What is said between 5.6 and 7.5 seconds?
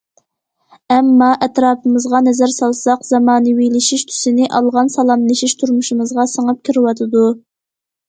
تۇرمۇشىمىزغا سىڭىپ كىرىۋاتىدۇ.